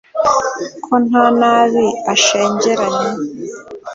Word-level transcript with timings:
ko 0.83 0.93
nta 1.07 1.25
nabi 1.39 1.85
ashengeranye 2.13 3.09